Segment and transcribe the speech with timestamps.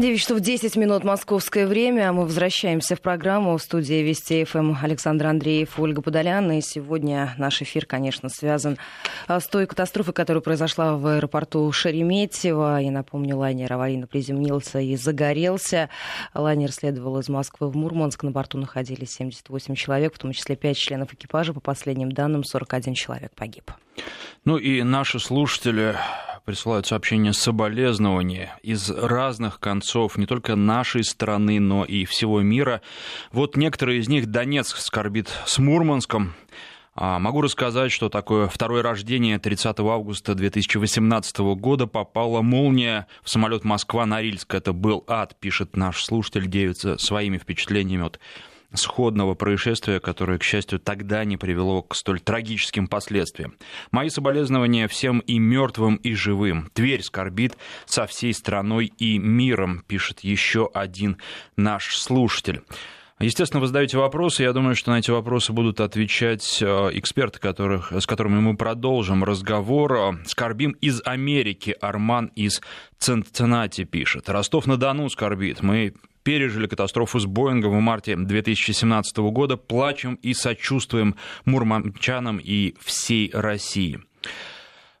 [0.00, 2.12] 9 часов 10 минут московское время.
[2.12, 6.52] Мы возвращаемся в программу в студии Вести ФМ Александр Андреев, Ольга Подолян.
[6.52, 8.78] И сегодня наш эфир, конечно, связан
[9.26, 12.80] а, с той катастрофой, которая произошла в аэропорту Шереметьево.
[12.80, 15.90] И напомню, лайнер аварийно приземлился и загорелся.
[16.32, 18.22] Лайнер следовал из Москвы в Мурманск.
[18.22, 21.52] На борту находились 78 человек, в том числе 5 членов экипажа.
[21.52, 23.72] По последним данным, 41 человек погиб.
[24.44, 25.96] Ну и наши слушатели
[26.48, 32.80] присылают сообщения соболезнования из разных концов, не только нашей страны, но и всего мира.
[33.32, 36.32] Вот некоторые из них Донецк скорбит с Мурманском.
[36.94, 43.62] А, могу рассказать, что такое второе рождение 30 августа 2018 года попала молния в самолет
[43.64, 44.54] Москва-Норильск.
[44.54, 48.18] Это был ад, пишет наш слушатель, делится своими впечатлениями от
[48.74, 53.54] сходного происшествия, которое, к счастью, тогда не привело к столь трагическим последствиям.
[53.90, 56.70] Мои соболезнования всем и мертвым, и живым.
[56.74, 61.18] Тверь скорбит со всей страной и миром, пишет еще один
[61.56, 62.62] наш слушатель.
[63.20, 64.44] Естественно, вы задаете вопросы.
[64.44, 69.24] Я думаю, что на эти вопросы будут отвечать э, эксперты, которых, с которыми мы продолжим
[69.24, 70.20] разговор.
[70.24, 71.74] Скорбим из Америки.
[71.80, 72.60] Арман из
[72.98, 74.28] Цинциннати пишет.
[74.28, 75.62] Ростов-на-Дону скорбит.
[75.62, 75.94] Мы
[76.28, 79.56] пережили катастрофу с Боингом в марте 2017 года.
[79.56, 81.14] Плачем и сочувствуем
[81.46, 84.00] мурманчанам и всей России.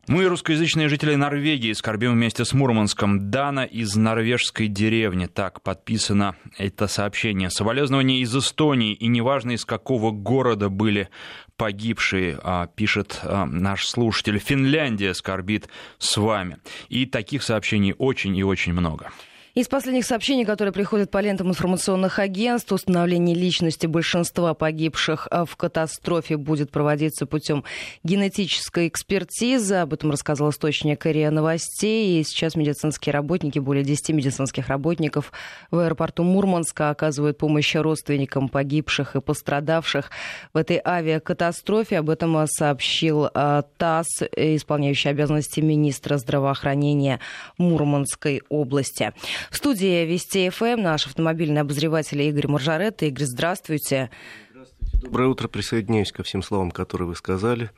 [0.06, 3.30] Мы, русскоязычные жители Норвегии, скорбим вместе с Мурманском.
[3.30, 5.26] Дана из норвежской деревни.
[5.26, 7.50] Так подписано это сообщение.
[7.50, 11.10] Соболезнования из Эстонии, и неважно, из какого города были
[11.58, 14.38] погибшие, а, пишет а, наш слушатель.
[14.38, 15.68] Финляндия скорбит
[15.98, 16.56] с вами.
[16.88, 19.10] И таких сообщений очень и очень много.
[19.58, 25.56] Из последних сообщений, которые приходят по лентам информационных агентств, установление личности большинства погибших а, в
[25.56, 27.64] катастрофе будет проводиться путем
[28.04, 29.74] генетической экспертизы.
[29.74, 32.20] Об этом рассказал источник РИА Новостей.
[32.20, 35.32] И сейчас медицинские работники, более 10 медицинских работников
[35.72, 40.12] в аэропорту Мурманска оказывают помощь родственникам погибших и пострадавших
[40.54, 41.98] в этой авиакатастрофе.
[41.98, 47.18] Об этом сообщил а, ТАСС, исполняющий обязанности министра здравоохранения
[47.56, 49.12] Мурманской области.
[49.50, 53.02] В студии Вести ФМ наш автомобильный обозреватель Игорь Маржарет.
[53.02, 54.10] Игорь, здравствуйте.
[54.50, 55.00] Здравствуйте.
[55.02, 55.48] Доброе утро.
[55.48, 57.70] Присоединяюсь ко всем словам, которые вы сказали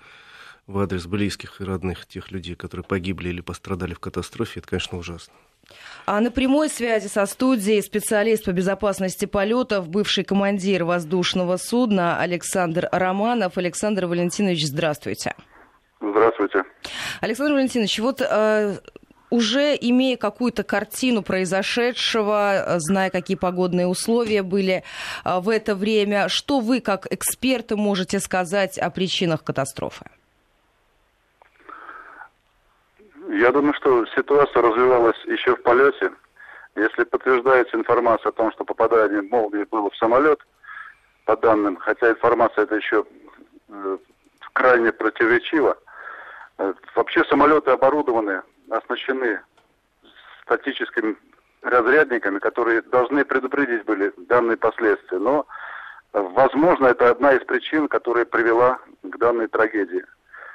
[0.67, 4.61] в адрес близких и родных тех людей, которые погибли или пострадали в катастрофе.
[4.61, 5.35] Это, конечно, ужасно.
[6.07, 12.89] А на прямой связи со студией специалист по безопасности полетов, бывший командир воздушного судна Александр
[12.91, 13.57] Романов.
[13.59, 15.35] Александр Валентинович, здравствуйте.
[16.01, 16.65] Здравствуйте.
[17.21, 18.79] Александр Валентинович, вот э,
[19.31, 24.85] уже имея какую-то картину произошедшего, зная, какие погодные условия были
[25.25, 30.07] а, в это время, что вы, как эксперты, можете сказать о причинах катастрофы?
[33.29, 36.11] Я думаю, что ситуация развивалась еще в полете.
[36.75, 40.41] Если подтверждается информация о том, что попадание молнии было в самолет,
[41.25, 43.05] по данным, хотя информация это еще
[43.69, 43.99] э,
[44.53, 45.77] крайне противоречива,
[46.59, 49.41] э, вообще самолеты оборудованы оснащены
[50.45, 51.17] статическими
[51.63, 55.19] разрядниками, которые должны предупредить были данные последствия.
[55.19, 55.47] Но,
[56.13, 60.05] возможно, это одна из причин, которая привела к данной трагедии.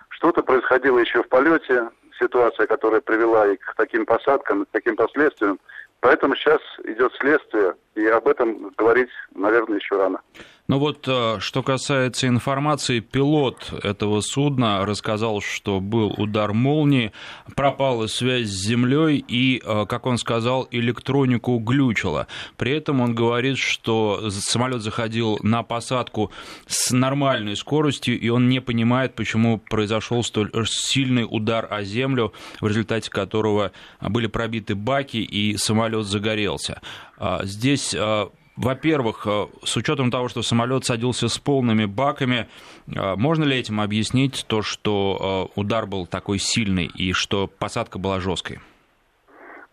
[0.10, 1.90] Что-то происходило еще в полете,
[2.20, 5.60] ситуация, которая привела и к таким посадкам, к таким последствиям.
[6.00, 10.22] Поэтому сейчас идет следствие, и об этом говорить, наверное, еще рано.
[10.68, 17.12] Ну вот, э, что касается информации, пилот этого судна рассказал, что был удар молнии,
[17.56, 22.26] пропала связь с землей и, э, как он сказал, электронику глючило.
[22.58, 26.32] При этом он говорит, что самолет заходил на посадку
[26.66, 32.68] с нормальной скоростью, и он не понимает, почему произошел столь сильный удар о землю, в
[32.68, 33.72] результате которого
[34.02, 36.82] были пробиты баки и самолет загорелся.
[37.18, 38.26] А здесь э,
[38.58, 42.48] во-первых, э, с учетом того, что самолет садился с полными баками,
[42.88, 48.00] э, можно ли этим объяснить то, что э, удар был такой сильный и что посадка
[48.00, 48.60] была жесткой?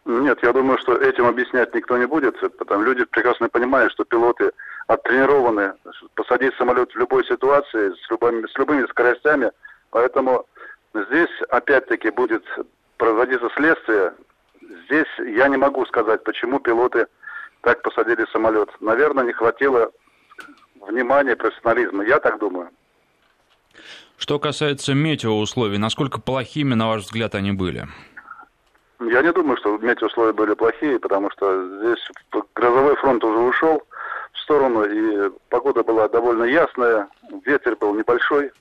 [0.04, 4.51] Нет, я думаю, что этим объяснять никто не будет, потому люди прекрасно понимают, что пилоты
[4.89, 5.74] оттренированы
[6.16, 9.53] посадить самолет в любой ситуации, с любыми, с любыми скоростями,
[9.91, 10.45] поэтому
[10.92, 12.42] здесь опять-таки будет
[12.97, 14.12] проводиться следствие.
[14.86, 17.07] Здесь я не могу сказать, почему пилоты
[17.62, 18.68] так посадили самолет.
[18.80, 19.91] Наверное, не хватило
[20.80, 22.04] внимания, профессионализма.
[22.04, 22.70] Я так думаю.
[24.18, 27.88] Что касается метеоусловий, насколько плохими, на ваш взгляд, они были?
[29.00, 32.09] Я не думаю, что метеоусловия были плохие, потому что здесь
[32.54, 33.82] грозовой фронт уже ушел
[34.32, 37.09] в сторону, и погода была довольно ясная,
[37.44, 38.53] ветер был небольшой,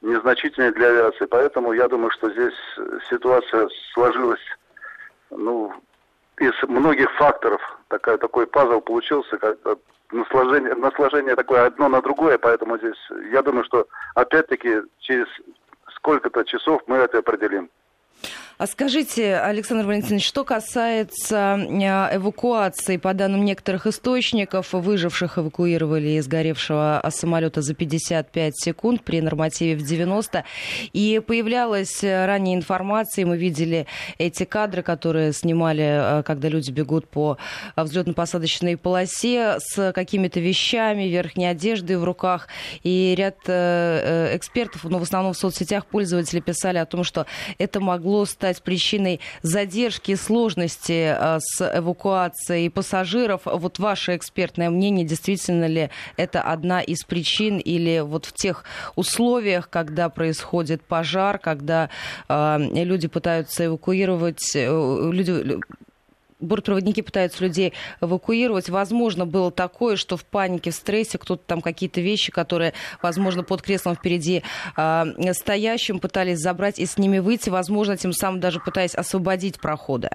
[0.00, 2.54] незначительный для авиации, поэтому я думаю, что здесь
[3.08, 4.40] ситуация сложилась
[5.30, 5.72] ну,
[6.38, 9.58] из многих факторов такая, такой пазл получился, как
[10.10, 12.98] насложение, насложение такое одно на другое, поэтому здесь,
[13.32, 15.26] я думаю, что опять-таки через
[15.96, 17.70] сколько-то часов мы это определим.
[18.62, 26.28] А скажите, Александр Валентинович, что касается э, эвакуации, по данным некоторых источников, выживших эвакуировали из
[26.28, 30.44] горевшего самолета за 55 секунд при нормативе в 90.
[30.92, 33.88] И появлялась э, ранее информация, мы видели
[34.18, 37.38] эти кадры, которые снимали, э, когда люди бегут по
[37.74, 42.46] взлетно-посадочной полосе с какими-то вещами, верхней одеждой в руках.
[42.84, 47.26] И ряд экспертов, ну, в основном в соцсетях пользователи писали о том, что
[47.58, 53.42] это могло стать стать причиной задержки сложности а, с эвакуацией пассажиров.
[53.44, 58.64] Вот ваше экспертное мнение, действительно ли это одна из причин или вот в тех
[58.96, 61.88] условиях, когда происходит пожар, когда
[62.28, 65.58] э, люди пытаются эвакуировать, э, люди
[66.42, 68.68] бортпроводники пытаются людей эвакуировать.
[68.68, 73.62] Возможно, было такое, что в панике, в стрессе кто-то там какие-то вещи, которые, возможно, под
[73.62, 74.42] креслом впереди
[74.76, 80.10] э, стоящим пытались забрать и с ними выйти, возможно, тем самым даже пытаясь освободить проходы.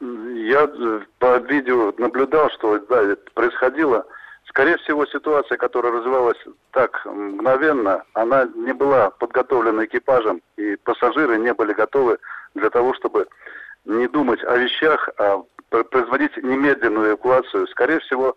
[0.00, 4.06] Я э, по видео наблюдал, что да, это происходило.
[4.46, 6.38] Скорее всего, ситуация, которая развивалась
[6.70, 12.18] так мгновенно, она не была подготовлена экипажем, и пассажиры не были готовы
[12.54, 13.26] для того, чтобы
[13.88, 15.42] не думать о вещах, а
[15.90, 17.66] производить немедленную эвакуацию.
[17.68, 18.36] Скорее всего,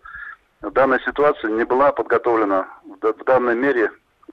[0.60, 2.66] данная ситуация не была подготовлена
[3.00, 3.90] в данной мере,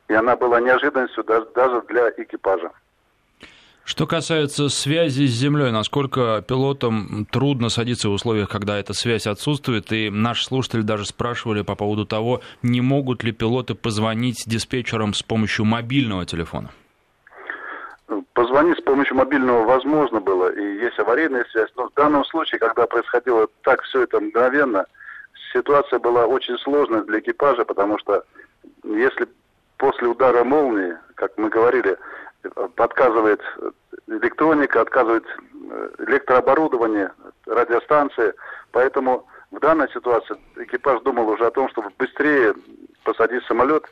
[0.07, 2.71] и она была неожиданностью даже для экипажа.
[3.83, 9.91] Что касается связи с Землей, насколько пилотам трудно садиться в условиях, когда эта связь отсутствует,
[9.91, 15.23] и наши слушатели даже спрашивали по поводу того, не могут ли пилоты позвонить диспетчерам с
[15.23, 16.69] помощью мобильного телефона?
[18.33, 22.87] Позвонить с помощью мобильного возможно было, и есть аварийная связь, но в данном случае, когда
[22.87, 24.85] происходило так все это мгновенно,
[25.53, 28.23] ситуация была очень сложной для экипажа, потому что
[28.83, 29.27] если
[29.77, 31.97] после удара молнии, как мы говорили,
[32.77, 33.41] отказывает
[34.07, 37.11] электроника, отказывает э, электрооборудование,
[37.45, 38.33] радиостанции,
[38.71, 42.53] поэтому в данной ситуации экипаж думал уже о том, чтобы быстрее
[43.03, 43.85] посадить самолет,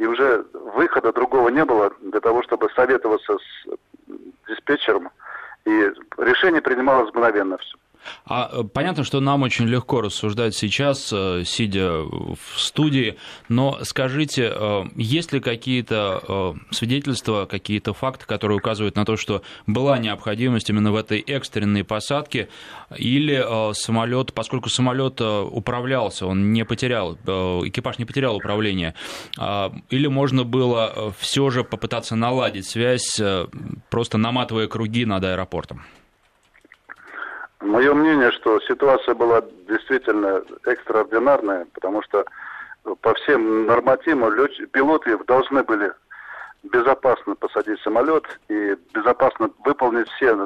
[0.00, 5.10] и уже выхода другого не было для того, чтобы советоваться с диспетчером.
[5.66, 7.76] И решение принималось мгновенно все.
[8.24, 13.16] А э, понятно, что нам очень легко рассуждать сейчас, э, сидя в студии,
[13.48, 19.98] но скажите, э, есть ли какие-то свидетельства, какие-то факты, которые указывают на то, что была
[19.98, 22.48] необходимость именно в этой экстренной посадке,
[22.96, 28.94] или самолет, поскольку самолет управлялся, он не потерял, экипаж не потерял управление,
[29.90, 33.20] или можно было все же попытаться наладить связь,
[33.90, 35.82] просто наматывая круги над аэропортом?
[37.60, 42.24] Мое мнение, что ситуация была действительно экстраординарная, потому что
[43.02, 44.32] по всем нормативам
[44.72, 45.92] пилоты должны были
[46.62, 50.36] безопасно посадить самолет и безопасно выполнить все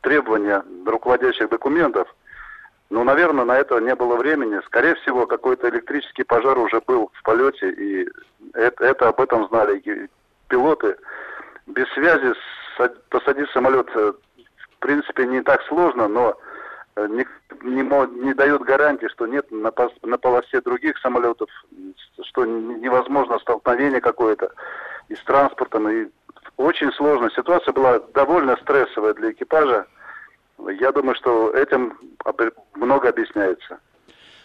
[0.00, 2.12] требования руководящих документов.
[2.90, 4.60] Но, наверное, на это не было времени.
[4.66, 8.08] Скорее всего, какой-то электрический пожар уже был в полете, и
[8.54, 10.08] это, это об этом знали и
[10.48, 10.96] пилоты.
[11.66, 12.32] Без связи
[13.10, 14.12] посадить самолет, э,
[14.58, 16.36] в принципе, не так сложно, но
[16.96, 17.26] не,
[17.62, 19.72] не, не дает гарантии, что нет на,
[20.02, 21.48] на полосе других самолетов,
[22.22, 24.50] что невозможно столкновение какое-то
[25.08, 25.88] и с транспортом.
[25.88, 26.06] И
[26.56, 27.30] очень сложно.
[27.30, 29.86] Ситуация была довольно стрессовая для экипажа.
[30.80, 31.98] Я думаю, что этим
[32.74, 33.78] много объясняется.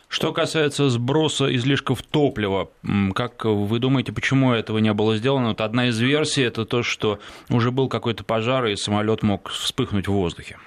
[0.10, 2.70] Что касается сброса излишков топлива,
[3.16, 5.50] как вы думаете, почему этого не было сделано?
[5.50, 10.10] Вот одна из версий это то, что уже был какой-то пожар и самолет мог вспыхнуть
[10.10, 10.58] в воздухе.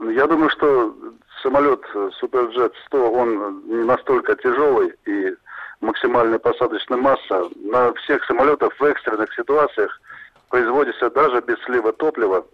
[0.00, 0.94] Я думаю, что
[1.42, 1.80] самолет
[2.18, 5.34] Суперджет 100, он не настолько тяжелый и
[5.80, 10.00] максимальная посадочная масса на всех самолетах в экстренных ситуациях
[10.48, 12.46] производится даже без слива топлива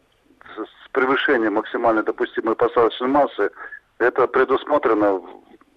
[0.57, 3.51] с превышением максимальной допустимой посадочной массы.
[3.99, 5.21] Это предусмотрено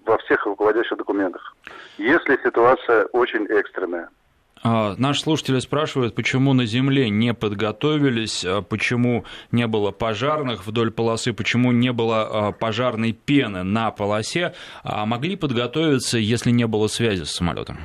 [0.06, 1.56] во всех руководящих документах.
[1.98, 4.10] Если ситуация очень экстренная.
[4.64, 10.92] А, наши слушатели спрашивают, почему на Земле не подготовились, а почему не было пожарных вдоль
[10.92, 16.88] полосы, почему не было а, пожарной пены на полосе, а могли подготовиться, если не было
[16.88, 17.78] связи с самолетом?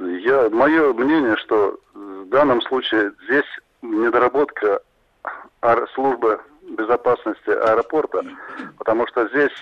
[0.00, 3.44] Я, мое мнение, что в данном случае здесь
[3.82, 4.80] недоработка
[5.94, 6.40] службы
[6.76, 8.22] безопасности аэропорта,
[8.78, 9.52] потому что здесь,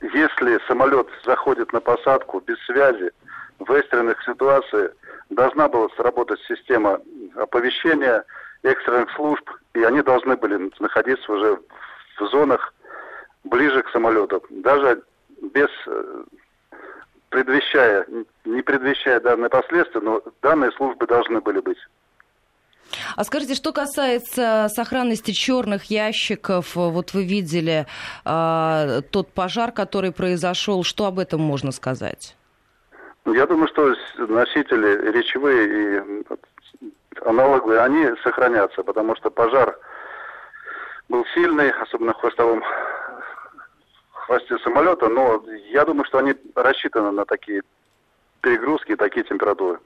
[0.00, 3.10] если самолет заходит на посадку без связи,
[3.58, 4.92] в экстренных ситуациях
[5.30, 7.00] должна была сработать система
[7.36, 8.24] оповещения
[8.62, 11.58] экстренных служб, и они должны были находиться уже
[12.18, 12.74] в зонах
[13.44, 14.42] ближе к самолету.
[14.50, 15.02] Даже
[15.52, 15.68] без
[17.34, 18.06] предвещая,
[18.44, 21.78] не предвещая данные последствия, но данные службы должны были быть.
[23.16, 27.86] А скажите, что касается сохранности черных ящиков, вот вы видели
[28.24, 32.36] э, тот пожар, который произошел, что об этом можно сказать?
[33.26, 36.24] Я думаю, что носители речевые и
[37.24, 39.78] аналоговые, они сохранятся, потому что пожар
[41.08, 42.62] был сильный, особенно в хвостовом
[44.12, 47.62] хвосте самолета, но я думаю, что они рассчитаны на такие
[48.40, 49.80] перегрузки, такие температуры.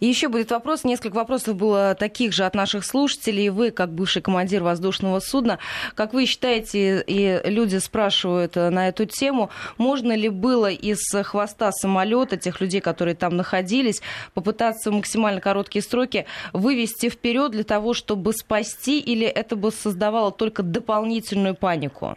[0.00, 3.50] И еще будет вопрос, несколько вопросов было таких же от наших слушателей.
[3.50, 5.58] Вы, как бывший командир воздушного судна,
[5.94, 11.72] как вы считаете, и люди спрашивают э, на эту тему, можно ли было из хвоста
[11.72, 14.00] самолета, тех людей, которые там находились,
[14.34, 20.32] попытаться в максимально короткие сроки вывести вперед для того, чтобы спасти, или это бы создавало
[20.32, 22.16] только дополнительную панику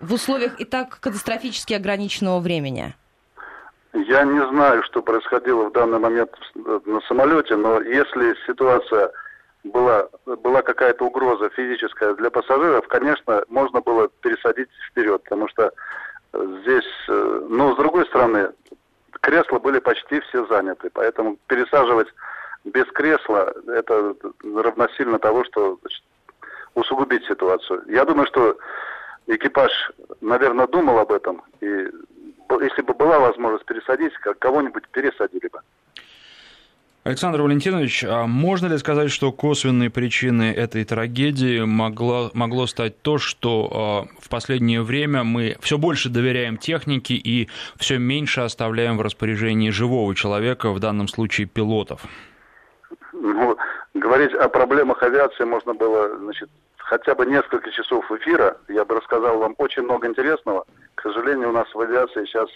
[0.00, 2.94] в условиях и так катастрофически ограниченного времени?
[4.04, 9.10] Я не знаю, что происходило в данный момент на самолете, но если ситуация
[9.64, 15.72] была, была какая-то угроза физическая для пассажиров, конечно, можно было пересадить вперед, потому что
[16.34, 18.50] здесь, э, но с другой стороны,
[19.22, 22.08] кресла были почти все заняты, поэтому пересаживать
[22.64, 26.02] без кресла это равносильно того, что значит,
[26.74, 27.82] усугубить ситуацию.
[27.88, 28.58] Я думаю, что
[29.26, 29.70] экипаж,
[30.20, 31.88] наверное, думал об этом и
[32.60, 35.60] если бы была возможность пересадить, кого-нибудь пересадили бы.
[37.06, 43.18] Александр Валентинович, а можно ли сказать, что косвенной причиной этой трагедии могло, могло стать то,
[43.18, 49.02] что э, в последнее время мы все больше доверяем технике и все меньше оставляем в
[49.02, 52.00] распоряжении живого человека, в данном случае пилотов?
[53.12, 53.56] Ну,
[53.94, 56.50] говорить о проблемах авиации можно было значит,
[56.86, 58.56] хотя бы несколько часов эфира.
[58.68, 60.64] Я бы рассказал вам очень много интересного.
[60.94, 62.48] К сожалению, у нас в авиации сейчас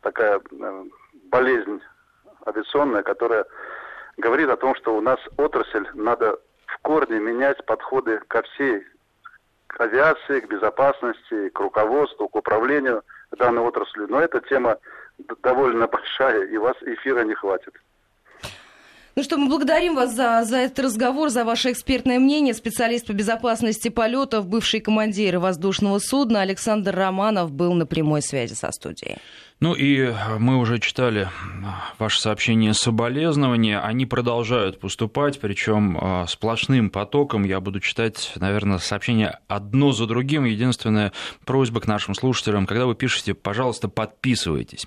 [0.00, 0.84] такая э,
[1.30, 1.80] болезнь
[2.46, 3.44] авиационная, которая
[4.16, 8.86] говорит о том, что у нас отрасль надо в корне менять подходы ко всей
[9.66, 14.06] к авиации, к безопасности, к руководству, к управлению данной отраслью.
[14.08, 14.78] Но эта тема
[15.42, 17.74] довольно большая, и вас эфира не хватит.
[19.18, 22.54] Ну что, мы благодарим вас за, за этот разговор, за ваше экспертное мнение.
[22.54, 28.70] Специалист по безопасности полетов, бывший командир воздушного судна Александр Романов был на прямой связи со
[28.70, 29.16] студией.
[29.60, 31.28] Ну и мы уже читали
[31.98, 33.80] ваше сообщение соболезнования.
[33.80, 37.42] Они продолжают поступать, причем а, сплошным потоком.
[37.42, 40.44] Я буду читать, наверное, сообщения одно за другим.
[40.44, 41.12] Единственная
[41.44, 44.86] просьба к нашим слушателям, когда вы пишете, пожалуйста, подписывайтесь.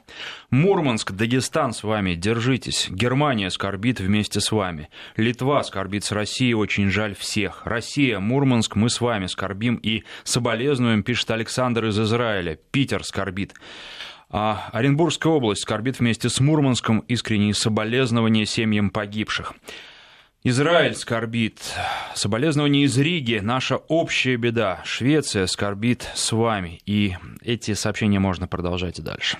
[0.51, 2.87] Мурманск, Дагестан с вами, держитесь.
[2.89, 4.89] Германия скорбит вместе с вами.
[5.17, 7.65] Литва скорбит с Россией, очень жаль всех.
[7.65, 12.57] Россия, Мурманск, мы с вами скорбим и соболезнуем, пишет Александр из Израиля.
[12.71, 13.53] Питер скорбит.
[14.33, 19.53] А Оренбургская область скорбит вместе с Мурманском искренние соболезнования семьям погибших.
[20.43, 21.59] Израиль скорбит.
[22.15, 23.39] Соболезнования из Риги.
[23.43, 24.81] Наша общая беда.
[24.85, 26.81] Швеция скорбит с вами.
[26.85, 29.37] И эти сообщения можно продолжать и дальше.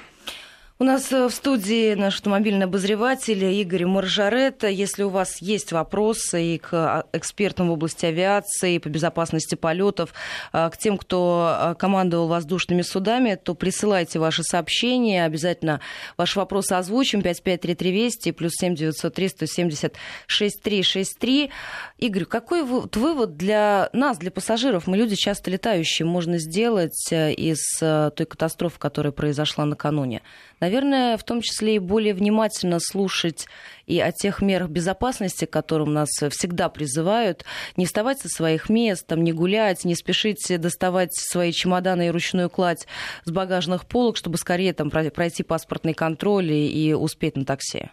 [0.81, 4.63] У нас э, в студии наш автомобильный обозреватель Игорь Маржарет.
[4.63, 10.11] Если у вас есть вопросы и к а, экспертам в области авиации, по безопасности полетов,
[10.51, 15.23] а, к тем, кто а, командовал воздушными судами, то присылайте ваши сообщения.
[15.23, 15.81] Обязательно
[16.17, 17.21] ваши вопросы озвучим.
[17.21, 19.95] 553320 плюс 7903 170
[20.25, 21.51] 6363.
[21.99, 27.59] Игорь, какой вывод для нас, для пассажиров, мы люди часто летающие, можно сделать э, из
[27.83, 30.23] э, той катастрофы, которая произошла накануне?
[30.71, 33.47] Наверное, в том числе и более внимательно слушать
[33.87, 37.43] и о тех мерах безопасности, к которым нас всегда призывают,
[37.75, 42.49] не вставать со своих мест, там, не гулять, не спешить доставать свои чемоданы и ручную
[42.49, 42.87] кладь
[43.25, 47.89] с багажных полок, чтобы скорее там, пройти паспортный контроль и, успеть на такси.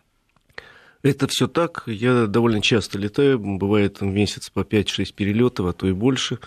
[1.02, 1.82] Это все так.
[1.86, 6.38] Я довольно часто летаю, бывает в месяц по 5-6 перелетов, а то и больше.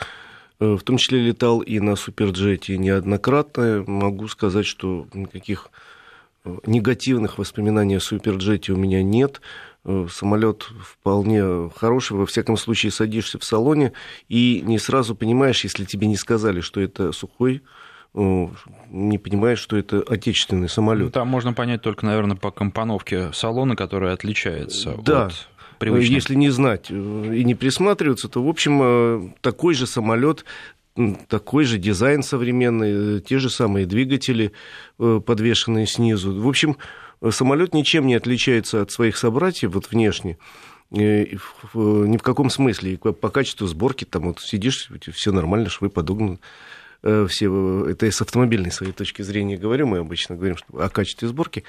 [0.62, 3.84] Э, в том числе летал и на суперджете неоднократно.
[3.86, 5.70] Могу сказать, что никаких
[6.66, 9.42] негативных воспоминаний о Суперджете у меня нет.
[9.84, 13.94] Э, Самолет вполне хороший, во всяком случае садишься в салоне
[14.30, 17.62] и не сразу понимаешь, если тебе не сказали, что это сухой,
[18.14, 18.48] э,
[18.90, 21.14] не понимаешь, что это отечественный самолет.
[21.14, 25.28] Там можно понять только, наверное, по компоновке салона, которая отличается да.
[25.28, 25.48] от
[25.80, 26.16] привычных.
[26.16, 30.46] Если не знать э, и не присматриваться, то, в общем, такой же самолет
[31.28, 34.52] такой же дизайн современный, э, те же самые двигатели,
[35.00, 36.34] э, подвешенные снизу.
[36.34, 36.78] В общем,
[37.30, 40.38] самолет ничем не отличается от своих собратьев вот внешне.
[40.92, 41.26] Э,
[41.74, 42.98] ни в каком смысле.
[42.98, 46.40] По качеству сборки там вот сидишь, все нормально, швы подогнаны.
[47.04, 51.28] Э, все, это с автомобильной своей точки зрения говорю, мы обычно говорим что, о качестве
[51.28, 51.64] сборки,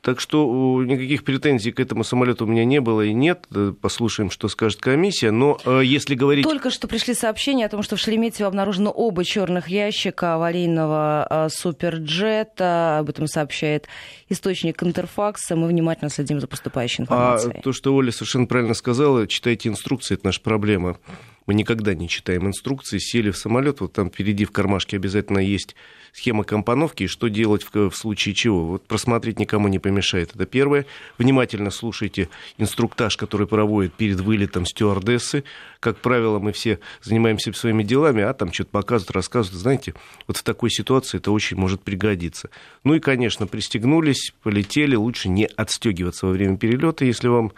[0.00, 3.48] так что никаких претензий к этому самолету у меня не было и нет.
[3.80, 5.32] Послушаем, что скажет комиссия.
[5.32, 6.44] Но если говорить...
[6.44, 12.98] Только что пришли сообщения о том, что в Шереметьево обнаружено оба черных ящика аварийного суперджета.
[13.00, 13.88] Об этом сообщает
[14.28, 15.56] источник Интерфакса.
[15.56, 17.56] Мы внимательно следим за поступающей информацией.
[17.58, 20.96] А то, что Оля совершенно правильно сказала, читайте инструкции, это наша проблема.
[21.46, 25.76] Мы никогда не читаем инструкции, сели в самолет, вот там впереди в кармашке обязательно есть
[26.12, 28.66] схема компоновки и что делать в, в случае чего.
[28.66, 30.34] Вот просмотреть никому не помешает.
[30.34, 30.86] Это первое.
[31.18, 35.44] Внимательно слушайте инструктаж, который проводит перед вылетом стюардессы.
[35.78, 39.60] Как правило, мы все занимаемся своими делами, а там что-то показывают, рассказывают.
[39.60, 39.94] Знаете,
[40.26, 42.50] вот в такой ситуации это очень может пригодиться.
[42.82, 44.96] Ну и, конечно, пристегнулись, полетели.
[44.96, 47.52] Лучше не отстегиваться во время перелета, если вам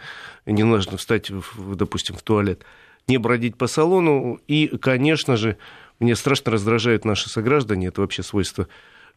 [0.45, 2.65] не нужно встать, в, допустим, в туалет
[3.09, 4.39] не бродить по салону.
[4.47, 5.57] И, конечно же,
[5.99, 8.67] мне страшно раздражают наши сограждане, это вообще свойство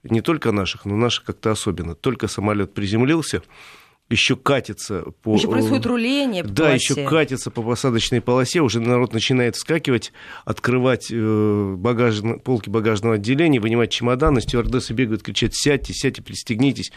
[0.02, 1.94] не только наших, но наших как-то особенно.
[1.94, 3.42] Только самолет приземлился,
[4.10, 5.36] еще катится по...
[5.36, 6.94] Еще происходит руление по Да, полосе.
[6.94, 10.12] еще катится по посадочной полосе, уже народ начинает вскакивать,
[10.44, 12.20] открывать э, багаж...
[12.44, 16.92] полки багажного отделения, вынимать чемоданы, стюардессы бегают, кричат «сядьте, сядьте, пристегнитесь»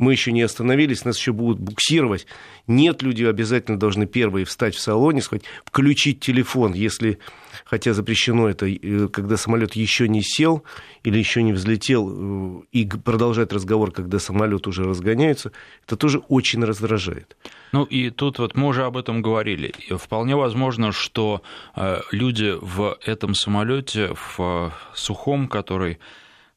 [0.00, 2.26] мы еще не остановились, нас еще будут буксировать.
[2.66, 7.18] Нет, люди обязательно должны первые встать в салоне, сказать, включить телефон, если,
[7.64, 10.64] хотя запрещено это, э, когда самолет еще не сел
[11.04, 15.52] или еще не взлетел, э, и продолжать разговор, когда самолет уже разгоняется,
[15.86, 17.36] это тоже очень раздражает.
[17.72, 19.74] Ну и тут вот мы уже об этом говорили.
[19.90, 21.42] Вполне возможно, что
[21.76, 25.98] э, люди в этом самолете, в сухом, который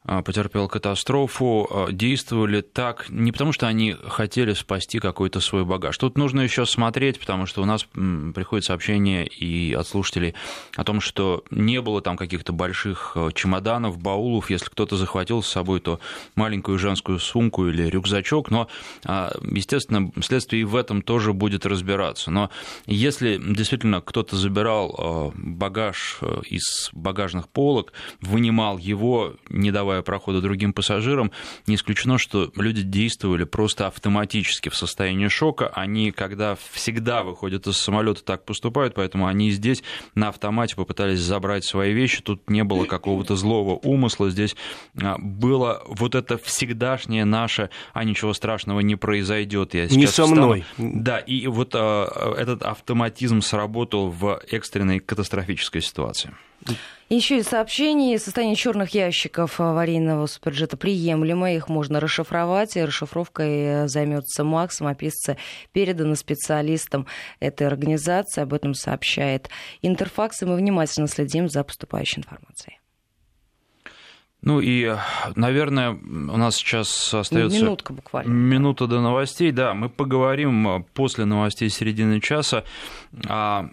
[0.05, 5.97] потерпел катастрофу, а, действовали так не потому, что они хотели спасти какой-то свой багаж.
[5.97, 7.85] Тут нужно еще смотреть, потому что у нас
[8.33, 10.35] приходят сообщения и от слушателей
[10.75, 14.49] о том, что не было там каких-то больших а, чемоданов, баулов.
[14.49, 15.99] Если кто-то захватил с собой, то
[16.35, 18.51] маленькую женскую сумку или рюкзачок.
[18.51, 18.67] Но,
[19.05, 22.31] естественно, следствие и в этом тоже будет разбираться.
[22.31, 22.49] Но
[22.85, 30.73] если действительно кто-то забирал багаж из багажных полок, вынимал его, не давая давая прохода другим
[30.73, 31.31] пассажирам,
[31.67, 35.67] не исключено, что люди действовали просто автоматически в состоянии шока.
[35.67, 39.83] Они, когда всегда выходят из самолета, так поступают, поэтому они здесь
[40.15, 42.23] на автомате попытались забрать свои вещи.
[42.23, 44.31] Тут не было какого-то злого умысла.
[44.31, 44.55] Здесь
[44.99, 49.75] а, было вот это всегдашнее наше, а ничего страшного не произойдет.
[49.75, 50.65] Я не со мной.
[50.71, 51.03] Встану.
[51.03, 56.33] Да, и вот а, этот автоматизм сработал в экстренной катастрофической ситуации.
[57.09, 58.17] Еще и сообщений.
[58.17, 61.53] Состояние черных ящиков аварийного суперджета приемлемо.
[61.53, 62.75] Их можно расшифровать.
[62.75, 64.71] И расшифровкой займется МАК.
[64.71, 65.37] Самописцы
[65.73, 67.05] переданы специалистам
[67.39, 68.41] этой организации.
[68.41, 69.49] Об этом сообщает
[69.81, 70.41] Интерфакс.
[70.41, 72.79] И мы внимательно следим за поступающей информацией.
[74.41, 74.93] Ну и,
[75.35, 78.29] наверное, у нас сейчас остается минутка буквально.
[78.29, 79.51] Минута до новостей.
[79.51, 82.65] Да, мы поговорим после новостей середины часа
[83.25, 83.69] о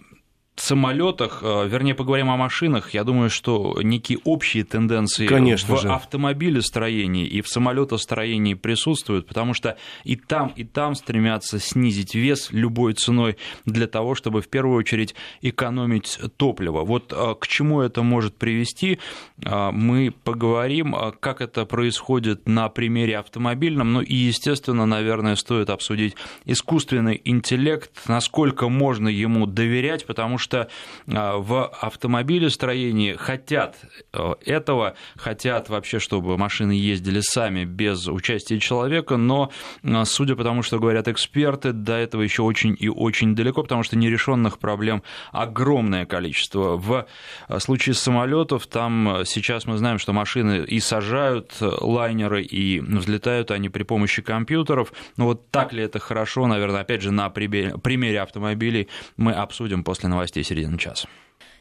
[0.57, 5.89] самолетах, э, вернее, поговорим о машинах, я думаю, что некие общие тенденции Конечно в же.
[5.89, 12.95] автомобилестроении и в самолетостроении присутствуют, потому что и там, и там стремятся снизить вес любой
[12.95, 16.85] ценой для того, чтобы в первую очередь экономить топливо.
[16.85, 18.99] Вот э, к чему это может привести,
[19.43, 26.17] э, мы поговорим, как это происходит на примере автомобильном, ну и, естественно, наверное, стоит обсудить
[26.45, 30.69] искусственный интеллект, насколько можно ему доверять, потому что
[31.07, 33.77] а, в автомобилестроении хотят
[34.13, 39.53] э, этого, хотят вообще, чтобы машины ездили сами без участия человека, но
[39.85, 43.83] а, судя по тому, что говорят эксперты, до этого еще очень и очень далеко, потому
[43.83, 46.77] что нерешенных проблем огромное количество.
[46.77, 47.07] В
[47.47, 53.69] а, случае самолетов там сейчас мы знаем, что машины и сажают лайнеры, и взлетают они
[53.69, 54.93] при помощи компьютеров.
[55.17, 60.09] Но вот так ли это хорошо, наверное, опять же, на примере автомобилей мы обсудим после
[60.09, 61.09] новостей новостей середины часа.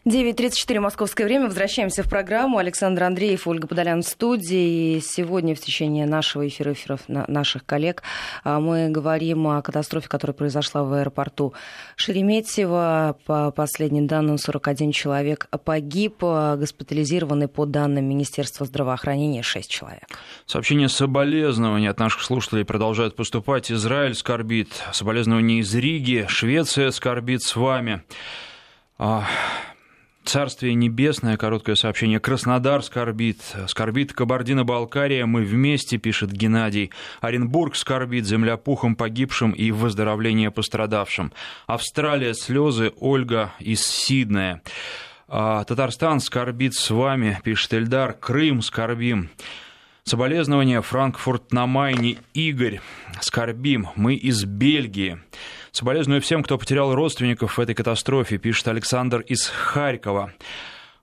[0.05, 1.47] 9.34 московское время.
[1.47, 2.58] Возвращаемся в программу.
[2.58, 4.95] Александр Андреев, Ольга Подолян в студии.
[4.95, 8.03] И сегодня в течение нашего эфира, эфиров наших коллег,
[8.45, 11.53] а, мы говорим о катастрофе, которая произошла в аэропорту
[11.97, 13.17] Шереметьево.
[13.25, 20.08] По последним данным, 41 человек погиб, а, госпитализированы по данным Министерства здравоохранения 6 человек.
[20.45, 23.69] Сообщение соболезнования от наших слушателей продолжают поступать.
[23.69, 28.01] Израиль скорбит, соболезнования из Риги, Швеция скорбит с вами.
[29.00, 29.26] А,
[30.26, 32.20] Царствие небесное, короткое сообщение.
[32.20, 33.42] Краснодар скорбит.
[33.68, 35.26] Скорбит Кабардино-Балкария.
[35.26, 36.92] Мы вместе, пишет Геннадий.
[37.20, 38.28] Оренбург скорбит.
[38.28, 41.32] Земля пухом погибшим и выздоровление пострадавшим.
[41.66, 42.92] Австралия слезы.
[43.00, 44.62] Ольга из Сиднея.
[45.28, 48.14] А, Татарстан скорбит с вами, пишет Эльдар.
[48.14, 49.32] Крым скорбим.
[50.04, 52.18] Соболезнования Франкфурт на Майне.
[52.36, 52.82] Игорь.
[53.22, 53.88] Скорбим.
[53.96, 55.20] Мы из Бельгии.
[55.71, 60.34] Соболезную всем, кто потерял родственников в этой катастрофе, пишет Александр из Харькова.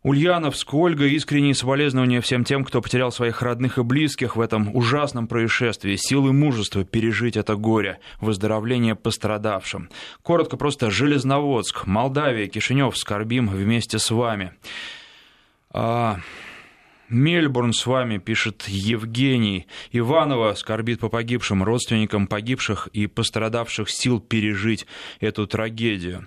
[0.03, 5.27] Ульяновск, Ольга, искренние соболезнования всем тем, кто потерял своих родных и близких в этом ужасном
[5.27, 5.97] происшествии.
[5.97, 7.99] Силы мужества пережить это горе.
[8.21, 9.91] Выздоровление пострадавшим.
[10.23, 14.53] Коротко просто Железноводск, Молдавия, Кишинев, скорбим вместе с вами.
[15.71, 16.21] А...
[17.09, 19.67] Мельбурн с вами, пишет Евгений.
[19.93, 24.87] Иванова скорбит по погибшим родственникам погибших и пострадавших сил пережить
[25.21, 26.27] эту трагедию.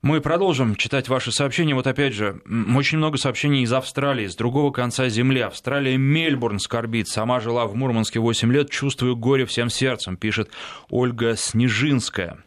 [0.00, 1.74] Мы продолжим читать ваши сообщения.
[1.74, 2.40] Вот опять же,
[2.76, 5.40] очень много сообщений из Австралии, с другого конца земли.
[5.40, 7.08] Австралия, Мельбурн скорбит.
[7.08, 10.50] Сама жила в Мурманске 8 лет, чувствую горе всем сердцем, пишет
[10.88, 12.38] Ольга Снежинская.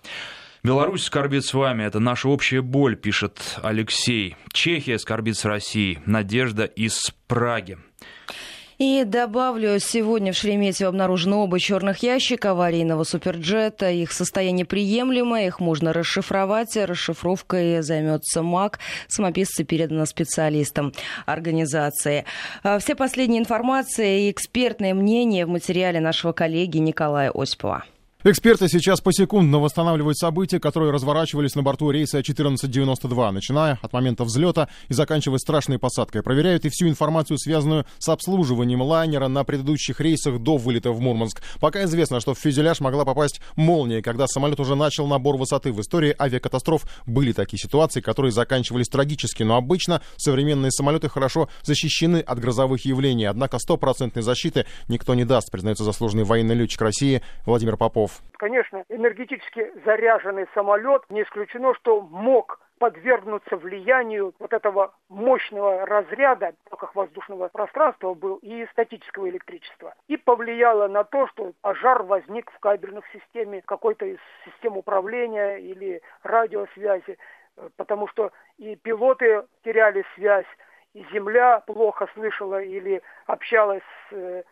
[0.63, 4.36] Беларусь скорбит с вами, это наша общая боль, пишет Алексей.
[4.54, 5.97] Чехия скорбит с Россией.
[6.06, 7.80] Надежда из Праги.
[8.78, 13.89] И добавлю, сегодня в Шереметьево обнаружено оба черных ящика аварийного суперджета.
[13.89, 16.76] Их состояние приемлемое, их можно расшифровать.
[16.76, 18.80] Расшифровкой займется МАК.
[19.08, 20.93] Самописцы переданы специалистам
[21.26, 22.26] организации.
[22.63, 27.86] А, все последние информации и экспертное мнение в материале нашего коллеги Николая Осипова.
[28.23, 34.69] Эксперты сейчас посекундно восстанавливают события, которые разворачивались на борту рейса 1492, начиная от момента взлета
[34.89, 36.21] и заканчивая страшной посадкой.
[36.21, 41.41] Проверяют и всю информацию, связанную с обслуживанием лайнера на предыдущих рейсах до вылета в Мурманск.
[41.60, 45.73] Пока известно, что в фюзеляж могла попасть молния, когда самолет уже начал набор высоты.
[45.73, 52.17] В истории авиакатастроф были такие ситуации, которые заканчивались трагически, но обычно современные самолеты хорошо защищены
[52.17, 53.25] от грозовых явлений.
[53.25, 58.11] Однако стопроцентной защиты никто не даст, признается заслуженный военный летчик России Владимир Попов.
[58.38, 66.71] Конечно, энергетически заряженный самолет, не исключено, что мог подвергнуться влиянию вот этого мощного разряда, в
[66.71, 69.93] рамках воздушного пространства был и статического электричества.
[70.08, 76.02] И повлияло на то, что пожар возник в кабельных системе, какой-то из систем управления или
[76.24, 77.19] радиосвязи,
[77.78, 80.47] потому что и пилоты теряли связь,
[80.93, 84.43] и земля плохо слышала или общалась с э,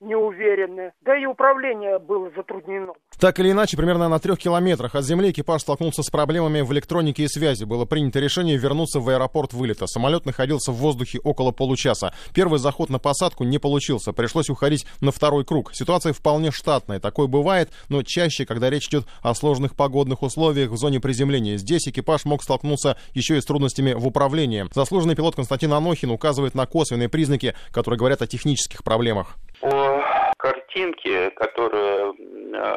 [0.00, 2.92] неуверенны, да и управление было затруднено.
[3.18, 7.24] Так или иначе, примерно на трех километрах от земли экипаж столкнулся с проблемами в электронике
[7.24, 7.64] и связи.
[7.64, 9.86] Было принято решение вернуться в аэропорт вылета.
[9.86, 12.14] Самолет находился в воздухе около получаса.
[12.34, 14.12] Первый заход на посадку не получился.
[14.12, 15.74] Пришлось уходить на второй круг.
[15.74, 16.98] Ситуация вполне штатная.
[16.98, 21.58] Такое бывает, но чаще, когда речь идет о сложных погодных условиях в зоне приземления.
[21.58, 24.66] Здесь экипаж мог столкнуться еще и с трудностями в управлении.
[24.72, 29.36] Заслуженный пилот Константин Анохин указывает на косвенные признаки, которые говорят о технических проблемах.
[29.60, 32.12] По картинке, которая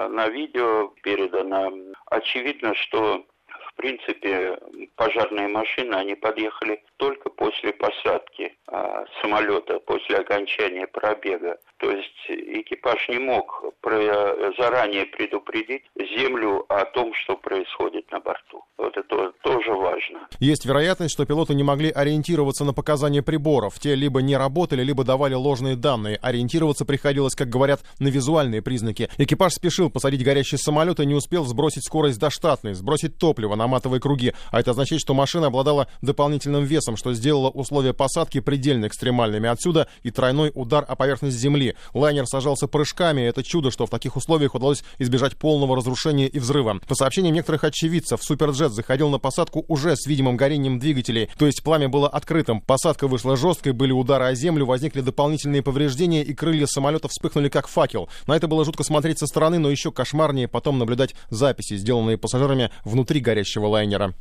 [0.10, 1.70] на видео передана,
[2.10, 3.26] очевидно, что
[3.74, 4.58] в принципе,
[4.96, 11.58] пожарные машины, они подъехали только после посадки а, самолета, после окончания пробега.
[11.78, 15.84] То есть экипаж не мог про, заранее предупредить
[16.18, 18.64] землю о том, что происходит на борту.
[18.78, 20.28] Вот это тоже важно.
[20.40, 23.80] Есть вероятность, что пилоты не могли ориентироваться на показания приборов.
[23.80, 26.18] Те либо не работали, либо давали ложные данные.
[26.22, 29.10] Ориентироваться приходилось, как говорят, на визуальные признаки.
[29.18, 33.68] Экипаж спешил посадить горящий самолет и не успел сбросить скорость до штатной, сбросить топливо на
[33.68, 34.34] матовые круги.
[34.52, 39.48] А это означает, что машина обладала дополнительным весом, что сделало условия посадки предельно экстремальными.
[39.48, 41.63] Отсюда и тройной удар о поверхность земли.
[41.94, 46.80] Лайнер сажался прыжками, это чудо, что в таких условиях удалось избежать полного разрушения и взрыва.
[46.88, 51.64] По сообщениям некоторых очевидцев, Суперджет заходил на посадку уже с видимым горением двигателей, то есть
[51.64, 52.62] пламя было открытым.
[52.62, 57.68] Посадка вышла жесткой, были удары о землю, возникли дополнительные повреждения, и крылья самолета вспыхнули как
[57.68, 58.10] факел.
[58.28, 62.72] На это было жутко смотреть со стороны, но еще кошмарнее потом наблюдать записи, сделанные пассажирами
[62.84, 64.14] внутри горящего лайнера.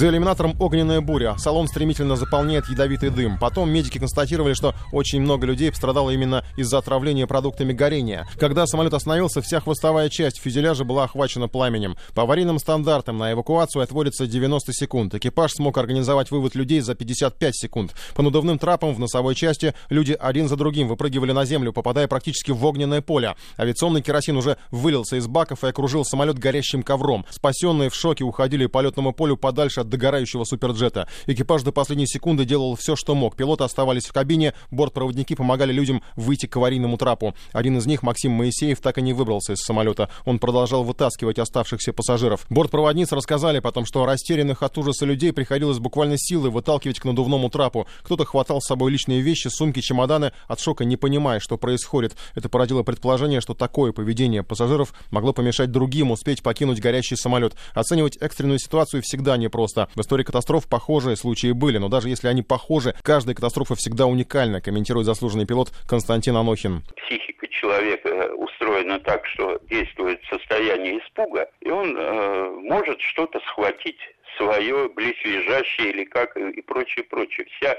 [0.00, 1.36] За иллюминатором огненная буря.
[1.36, 3.36] Салон стремительно заполняет ядовитый дым.
[3.38, 8.26] Потом медики констатировали, что очень много людей пострадало именно из-за отравления продуктами горения.
[8.38, 11.98] Когда самолет остановился, вся хвостовая часть фюзеляжа была охвачена пламенем.
[12.14, 15.14] По аварийным стандартам на эвакуацию отводится 90 секунд.
[15.14, 17.94] Экипаж смог организовать вывод людей за 55 секунд.
[18.14, 22.52] По надувным трапам в носовой части люди один за другим выпрыгивали на землю, попадая практически
[22.52, 23.34] в огненное поле.
[23.58, 27.26] Авиационный керосин уже вылился из баков и окружил самолет горящим ковром.
[27.28, 31.08] Спасенные в шоке уходили по полетному полю подальше от догорающего суперджета.
[31.26, 33.36] Экипаж до последней секунды делал все, что мог.
[33.36, 37.34] Пилоты оставались в кабине, бортпроводники помогали людям выйти к аварийному трапу.
[37.52, 40.08] Один из них, Максим Моисеев, так и не выбрался из самолета.
[40.24, 42.46] Он продолжал вытаскивать оставшихся пассажиров.
[42.48, 47.86] Бортпроводницы рассказали потом, что растерянных от ужаса людей приходилось буквально силой выталкивать к надувному трапу.
[48.02, 52.16] Кто-то хватал с собой личные вещи, сумки, чемоданы, от шока не понимая, что происходит.
[52.34, 57.54] Это породило предположение, что такое поведение пассажиров могло помешать другим успеть покинуть горящий самолет.
[57.74, 59.79] Оценивать экстренную ситуацию всегда непросто.
[59.94, 64.60] В истории катастроф похожие случаи были, но даже если они похожи, каждая катастрофа всегда уникальна,
[64.60, 66.82] комментирует заслуженный пилот Константин Анохин.
[66.96, 73.98] Психика человека устроена так, что действует состояние испуга, и он э, может что-то схватить
[74.36, 77.46] свое близлежащее или как и прочее, прочее.
[77.56, 77.76] Вся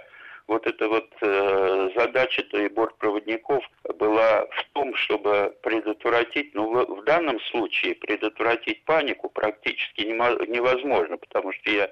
[0.52, 3.64] вот эта вот э, задача-то и бортпроводников
[3.98, 11.54] была в том, чтобы предотвратить, ну, в, в данном случае предотвратить панику практически невозможно, потому
[11.54, 11.90] что я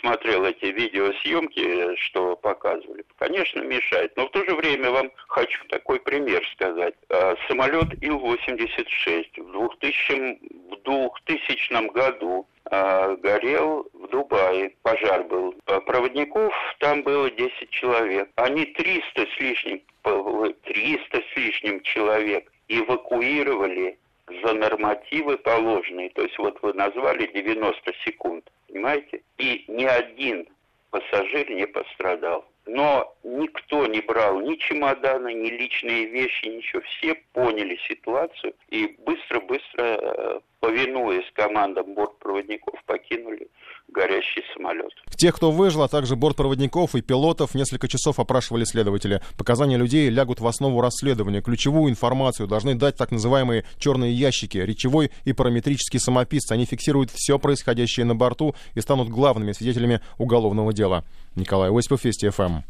[0.00, 3.04] смотрел эти видеосъемки, что показывали.
[3.16, 6.94] Конечно, мешает, но в то же время вам хочу такой пример сказать.
[7.10, 10.38] Э, самолет Ил-86 в 2000,
[10.72, 14.72] в 2000 году э, горел в Дубае.
[14.82, 15.54] Пожар был.
[15.86, 18.28] Проводников там было 10 человек.
[18.36, 23.98] Они 300 с лишним, 300 с лишним человек эвакуировали
[24.42, 26.10] за нормативы положенные.
[26.10, 29.22] То есть вот вы назвали 90 секунд, понимаете?
[29.38, 30.46] И ни один
[30.90, 32.44] пассажир не пострадал.
[32.66, 36.82] Но никто не брал ни чемоданы, ни личные вещи, ничего.
[36.82, 43.48] Все поняли ситуацию и быстро-быстро, э, повинуясь командам бортпроводников, покинули
[43.88, 44.92] горящий самолет.
[45.16, 49.20] Тех, кто выжил, а также бортпроводников и пилотов, несколько часов опрашивали следователи.
[49.36, 51.42] Показания людей лягут в основу расследования.
[51.42, 56.52] Ключевую информацию должны дать так называемые черные ящики, речевой и параметрический самописцы.
[56.52, 61.04] Они фиксируют все происходящее на борту и станут главными свидетелями уголовного дела.
[61.34, 62.60] Николай Осипов, Вести ФМ.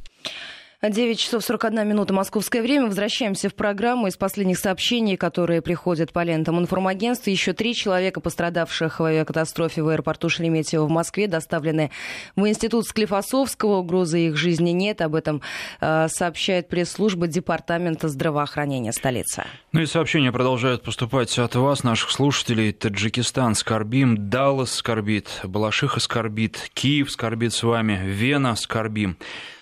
[0.88, 2.87] 9 часов 41 минута московское время.
[2.87, 7.29] Возвращаемся в программу из последних сообщений, которые приходят по лентам информагентства.
[7.29, 11.90] Еще три человека, пострадавших в авиакатастрофе в аэропорту Шереметьево в Москве, доставлены
[12.35, 13.77] в институт Склифосовского.
[13.77, 15.03] Угрозы их жизни нет.
[15.03, 15.43] Об этом
[15.83, 19.45] э, сообщает пресс-служба Департамента здравоохранения столицы.
[19.73, 22.73] Ну и сообщения продолжают поступать от вас, наших слушателей.
[22.73, 29.19] Таджикистан скорбим, Даллас скорбит, Балашиха скорбит, Киев скорбит с вами, Вена скорбим.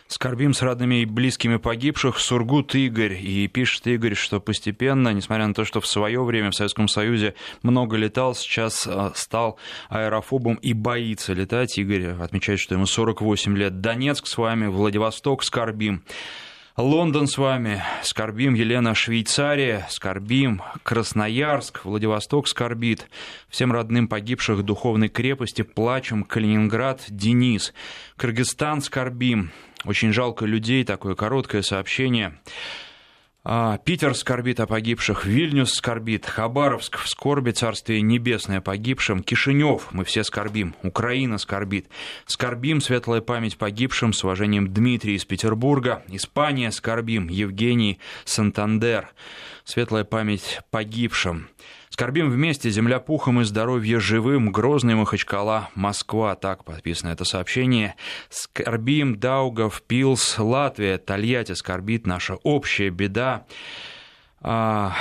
[0.08, 2.18] Скорбим с родными и близкими погибших.
[2.18, 3.12] Сургут Игорь.
[3.20, 7.34] И пишет Игорь, что постепенно, несмотря на то, что в свое время в Советском Союзе
[7.62, 9.58] много летал, сейчас э, стал
[9.90, 11.76] аэрофобом и боится летать.
[11.76, 13.82] Игорь отмечает, что ему 48 лет.
[13.82, 16.02] Донецк с вами, Владивосток, Скорбим.
[16.78, 23.08] Лондон с вами, скорбим Елена Швейцария, скорбим Красноярск, Владивосток скорбит.
[23.48, 27.74] Всем родным погибших духовной крепости плачем Калининград, Денис.
[28.16, 29.50] Кыргызстан скорбим,
[29.84, 32.38] очень жалко людей, такое короткое сообщение.
[33.50, 40.04] А, Питер скорбит о погибших, Вильнюс скорбит, Хабаровск в скорби, Царствие Небесное погибшим, Кишинев, мы
[40.04, 41.88] все скорбим, Украина скорбит.
[42.26, 49.08] Скорбим, светлая память погибшим, с уважением Дмитрий из Петербурга, Испания скорбим, Евгений Сантандер,
[49.68, 51.50] светлая память погибшим.
[51.90, 57.94] Скорбим вместе, земля пухом и здоровье живым, Грозный Махачкала, Москва, так подписано это сообщение.
[58.30, 63.44] Скорбим, Даугав, Пилс, Латвия, Тольятти скорбит, наша общая беда.
[64.40, 64.94] А,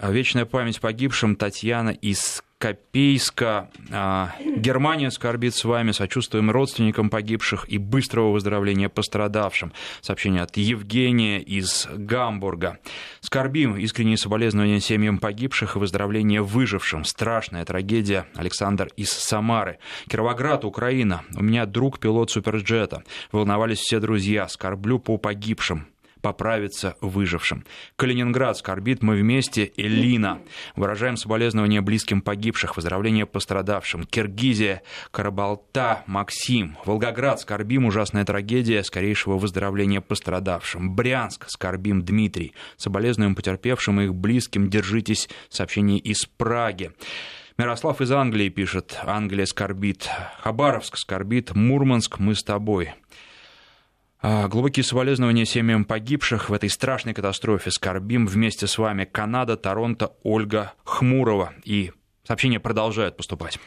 [0.00, 3.70] вечная память погибшим Татьяна из Копейска.
[3.92, 9.72] А, Германия скорбит с вами, сочувствуем родственникам погибших и быстрого выздоровления пострадавшим.
[10.00, 12.80] Сообщение от Евгения из Гамбурга.
[13.20, 17.04] Скорбим, искренние соболезнования семьям погибших и выздоровление выжившим.
[17.04, 18.26] Страшная трагедия.
[18.34, 19.78] Александр из Самары.
[20.08, 21.22] Кировоград, Украина.
[21.36, 23.04] У меня друг пилот суперджета.
[23.30, 24.48] Волновались все друзья.
[24.48, 25.86] Скорблю по погибшим
[26.26, 27.64] поправиться выжившим.
[27.94, 30.40] Калининград скорбит мы вместе, Элина.
[30.74, 34.02] Выражаем соболезнования близким погибших, выздоровление пострадавшим.
[34.02, 36.78] Киргизия, Карабалта, Максим.
[36.84, 40.96] Волгоград скорбим, ужасная трагедия, скорейшего выздоровления пострадавшим.
[40.96, 42.54] Брянск скорбим, Дмитрий.
[42.76, 45.28] Соболезнуем потерпевшим и их близким, держитесь.
[45.48, 46.90] Сообщение из Праги.
[47.56, 50.10] Мирослав из Англии пишет, Англия скорбит,
[50.40, 52.94] Хабаровск скорбит, Мурманск, мы с тобой.
[54.28, 57.70] А, глубокие соболезнования семьям погибших в этой страшной катастрофе.
[57.70, 61.52] Скорбим вместе с вами Канада, Торонто, Ольга Хмурова.
[61.62, 61.92] И
[62.24, 63.60] сообщения продолжают поступать.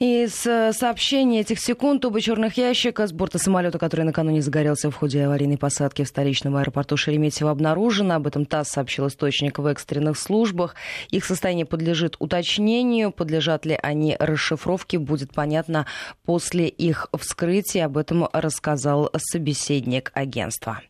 [0.00, 4.94] Из э, сообщений этих секунд оба черных ящика с борта самолета, который накануне загорелся в
[4.96, 8.16] ходе аварийной посадки в столичном аэропорту Шереметьево, обнаружено.
[8.16, 10.74] Об этом ТАСС сообщил источник в экстренных службах.
[11.10, 13.12] Их состояние подлежит уточнению.
[13.12, 15.86] Подлежат ли они расшифровке, будет понятно
[16.24, 17.86] после их вскрытия.
[17.86, 20.80] Об этом рассказал собеседник агентства.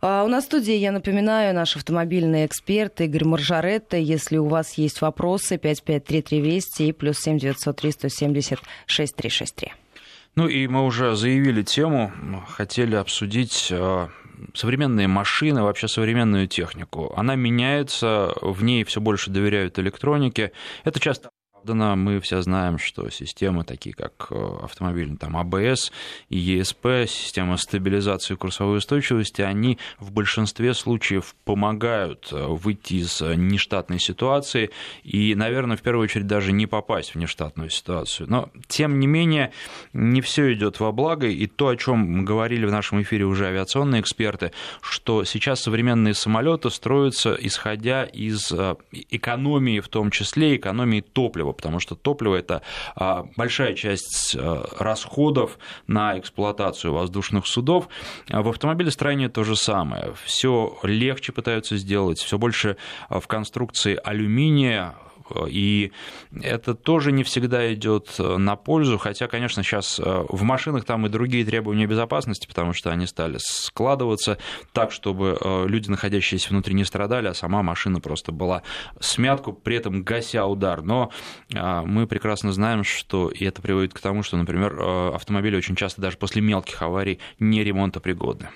[0.00, 3.96] А у нас в студии, я напоминаю, наш автомобильный эксперт Игорь Маржаретта.
[3.96, 9.72] Если у вас есть вопросы, 553320 и плюс 7903 170 6363.
[10.36, 12.12] Ну и мы уже заявили тему,
[12.48, 14.10] хотели обсудить а,
[14.54, 17.12] современные машины, вообще современную технику.
[17.16, 20.52] Она меняется, в ней все больше доверяют электронике.
[20.84, 21.30] Это часто
[21.66, 21.96] оправдано.
[21.96, 25.92] Мы все знаем, что системы такие, как э, автомобильный там, АБС
[26.28, 33.98] и ЕСП, система стабилизации курсовой устойчивости, они в большинстве случаев помогают э, выйти из нештатной
[33.98, 34.70] ситуации
[35.04, 38.28] и, наверное, в первую очередь даже не попасть в нештатную ситуацию.
[38.30, 39.52] Но, тем не менее,
[39.92, 44.00] не все идет во благо, и то, о чем говорили в нашем эфире уже авиационные
[44.00, 48.76] эксперты, что сейчас современные самолеты строятся исходя из э,
[49.10, 52.62] экономии, в том числе экономии топлива, потому что топливо– это
[52.94, 57.88] а, большая часть э, расходов на эксплуатацию воздушных судов.
[58.30, 60.14] А в автомобилестроении то же самое.
[60.24, 62.76] Все легче пытаются сделать, все больше
[63.08, 64.94] а, в конструкции алюминия,
[65.48, 65.92] и
[66.40, 71.06] это тоже не всегда идет э, на пользу, хотя, конечно, сейчас э, в машинах там
[71.06, 74.38] и другие требования безопасности, потому что они стали складываться
[74.72, 78.62] так, чтобы э, люди, находящиеся внутри, не страдали, а сама машина просто была
[79.00, 80.82] смятку, при этом гася удар.
[80.82, 81.10] Но
[81.52, 84.80] мы прекрасно знаем, что и это приводит к тому, что, например,
[85.14, 88.50] автомобили очень часто даже после мелких аварий не ремонтопригодны.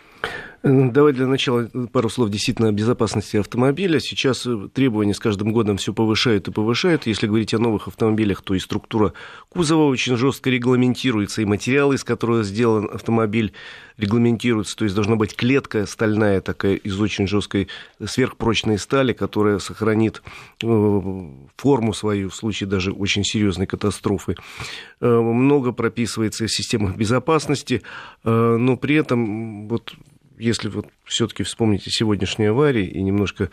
[0.63, 3.99] Давай для начала пару слов действительно о безопасности автомобиля.
[3.99, 7.07] Сейчас э, требования с каждым годом все повышают и повышают.
[7.07, 9.15] Если говорить о новых автомобилях, то и структура
[9.49, 13.55] кузова очень жестко регламентируется, и материалы, из которого сделан автомобиль,
[13.97, 14.77] регламентируются.
[14.77, 17.69] То есть должна быть клетка стальная такая из очень жесткой
[18.05, 20.23] сверхпрочной стали, которая сохранит
[20.63, 21.01] э,
[21.57, 24.37] форму свою в случае даже очень серьезной катастрофы.
[25.01, 27.81] Э, много прописывается в системах безопасности,
[28.25, 29.95] но при этом вот
[30.41, 33.51] если вот все-таки вспомните сегодняшние аварии и немножко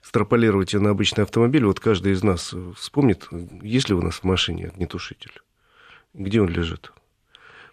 [0.00, 3.28] экстраполировать на обычный автомобиль, вот каждый из нас вспомнит,
[3.62, 5.32] есть ли у нас в машине огнетушитель,
[6.14, 6.92] где он лежит.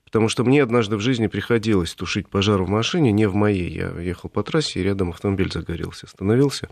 [0.03, 3.69] Потому что мне однажды в жизни приходилось тушить пожар в машине, не в моей.
[3.69, 6.07] Я ехал по трассе, и рядом автомобиль загорелся.
[6.07, 6.67] Остановился.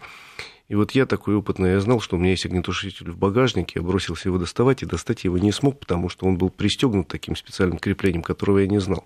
[0.69, 3.81] И вот я такой опытный, я знал, что у меня есть огнетушитель в багажнике, я
[3.83, 7.77] бросился его доставать, и достать его не смог, потому что он был пристегнут таким специальным
[7.77, 9.05] креплением, которого я не знал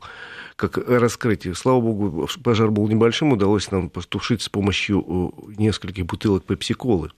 [0.61, 1.55] как раскрытие.
[1.55, 5.03] Слава богу, пожар был небольшим, удалось нам потушить с помощью
[5.47, 7.09] э, нескольких бутылок пепси-колы.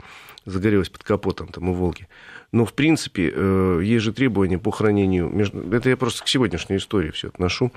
[0.46, 2.08] Загорелось под капотом там у «Волги».
[2.54, 5.30] Но, в принципе, э, есть же требования по хранению...
[5.74, 7.74] Это я просто к сегодняшней истории все отношу.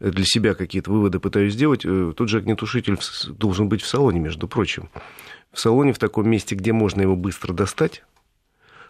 [0.00, 1.82] Для себя какие-то выводы пытаюсь сделать.
[1.84, 2.96] Э, тот же огнетушитель
[3.36, 4.88] должен быть в салоне, между прочим.
[5.52, 8.02] В салоне в таком месте, где можно его быстро достать,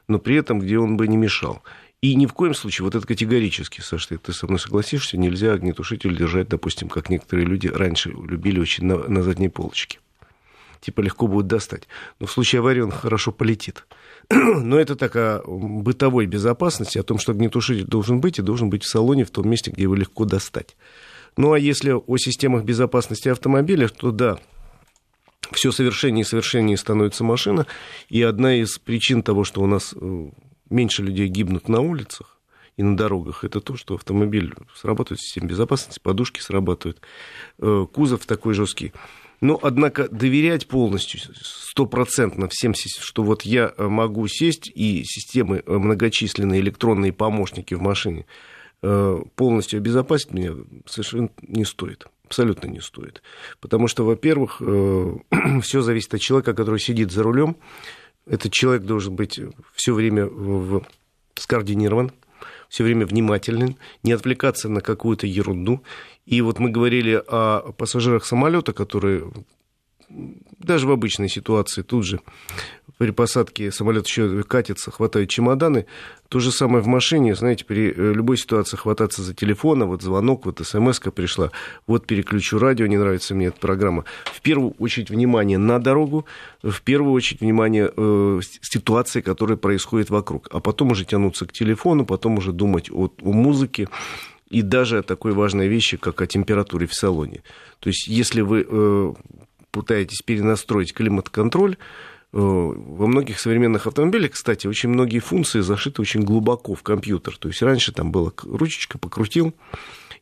[0.07, 1.63] но при этом, где он бы не мешал.
[2.03, 5.53] И ни в коем случае, вот это категорически, Саша, ты, ты со мной согласишься, нельзя
[5.53, 10.01] огнетушитель держать, допустим, как некоторые люди раньше любили очень на, на задней полочке.
[10.81, 11.87] Типа легко будет достать.
[12.19, 13.87] Но в случае аварии он хорошо полетит.
[14.31, 18.83] Но это так о бытовой безопасности, о том, что огнетушитель должен быть и должен быть
[18.83, 20.77] в салоне, в том месте, где его легко достать.
[21.37, 24.38] Ну а если о системах безопасности автомобиля, то да,
[25.53, 27.65] все совершеннее и совершеннее становится машина.
[28.09, 30.31] И одна из причин того, что у нас э,
[30.73, 32.41] меньше людей гибнут на улицах
[32.77, 37.01] и на дорогах, это то, что автомобиль срабатывает система безопасности, подушки срабатывают,
[37.59, 38.93] э, кузов такой жесткий.
[39.41, 46.61] Но, однако, доверять полностью, стопроцентно всем, что вот я могу сесть, и системы э, многочисленные
[46.61, 48.25] электронные помощники в машине
[48.83, 50.55] э, полностью обезопасить меня
[50.87, 52.07] совершенно не стоит.
[52.25, 53.23] Абсолютно не стоит.
[53.61, 54.63] Потому что, во-первых,
[55.63, 57.59] все зависит от человека, который сидит за рулем,
[58.27, 59.41] этот человек должен быть
[59.75, 60.85] все время в...
[61.35, 62.13] скоординирован,
[62.69, 65.83] все время внимателен, не отвлекаться на какую-то ерунду.
[66.25, 69.31] И вот мы говорили о пассажирах самолета, которые
[70.59, 72.21] даже в обычной ситуации тут же
[73.03, 75.87] при посадке самолет еще катится, хватают чемоданы.
[76.29, 80.03] То же самое в машине, знаете, при э, любой ситуации хвататься за телефон, а вот
[80.03, 81.51] звонок, вот смс пришла,
[81.88, 84.05] вот переключу радио, не нравится мне эта программа.
[84.27, 86.27] В первую очередь внимание на дорогу,
[86.62, 92.07] в первую очередь внимание э, ситуации, которая происходит вокруг, а потом уже тянуться к телефону,
[92.07, 93.88] потом уже думать о, о музыке,
[94.49, 97.43] и даже о такой важной вещи, как о температуре в салоне.
[97.81, 99.12] То есть, если вы э,
[99.73, 101.79] пытаетесь перенастроить климат-контроль,
[102.33, 107.37] во многих современных автомобилях, кстати, очень многие функции зашиты очень глубоко в компьютер.
[107.37, 109.55] То есть раньше там была ручечка, покрутил,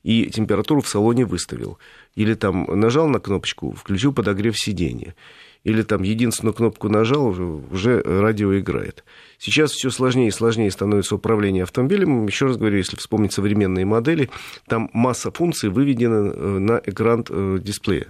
[0.02, 1.78] и температуру в салоне выставил.
[2.16, 5.14] Или там нажал на кнопочку, включил подогрев сидения.
[5.62, 9.04] Или там единственную кнопку нажал, уже радио играет.
[9.38, 12.26] Сейчас все сложнее и сложнее становится управление автомобилем.
[12.26, 14.30] Еще раз говорю, если вспомнить современные модели,
[14.66, 18.08] там масса функций выведена э, на экран э, дисплея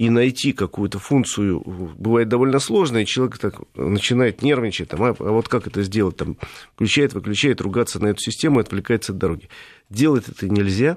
[0.00, 5.30] и найти какую-то функцию бывает довольно сложно, и человек так начинает нервничать, там, а, а
[5.30, 6.38] вот как это сделать, там,
[6.74, 9.50] включает, выключает, ругаться на эту систему и отвлекается от дороги.
[9.90, 10.96] Делать это нельзя,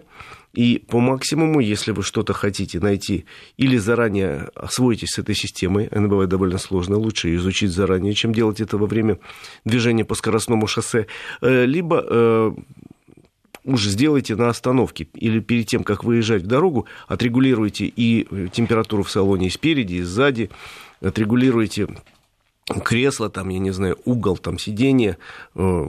[0.54, 3.26] и по максимуму, если вы что-то хотите найти,
[3.58, 8.62] или заранее освоитесь с этой системой, она бывает довольно сложно, лучше изучить заранее, чем делать
[8.62, 9.20] это во время
[9.66, 11.08] движения по скоростному шоссе,
[11.42, 12.52] э, либо э,
[13.66, 19.04] уж сделайте на остановке или перед тем, как выезжать в дорогу, отрегулируйте и э, температуру
[19.04, 20.50] в салоне и спереди, и сзади,
[21.02, 21.88] отрегулируйте
[22.84, 25.18] кресло, там, я не знаю, угол, там, сиденье,
[25.56, 25.86] э,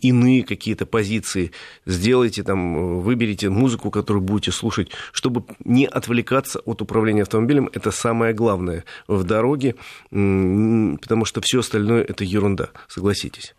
[0.00, 1.52] иные какие-то позиции,
[1.84, 7.90] сделайте там, э, выберите музыку, которую будете слушать, чтобы не отвлекаться от управления автомобилем, это
[7.90, 9.74] самое главное в дороге,
[10.10, 13.54] потому что все остальное это ерунда, согласитесь.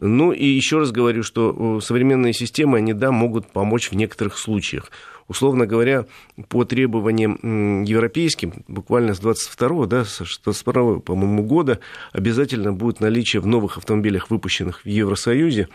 [0.00, 4.92] Ну и еще раз говорю, что современные системы, они, да, могут помочь в некоторых случаях.
[5.26, 6.06] Условно говоря,
[6.48, 11.80] по требованиям европейским, буквально с 22 да, с 22 по-моему, года
[12.12, 15.68] обязательно будет наличие в новых автомобилях, выпущенных в Евросоюзе,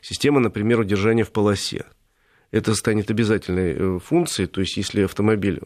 [0.00, 1.86] система, например, удержания в полосе
[2.50, 4.48] это станет обязательной э, функцией.
[4.48, 5.60] То есть, если автомобиль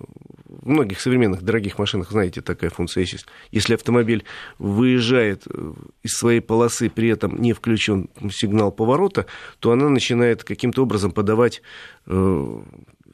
[0.46, 3.26] в многих современных дорогих машинах, знаете, такая функция есть.
[3.50, 4.24] Если автомобиль
[4.58, 5.72] выезжает э,
[6.02, 9.26] из своей полосы, при этом не включен сигнал поворота,
[9.60, 11.62] то она начинает каким-то образом подавать
[12.06, 12.62] э,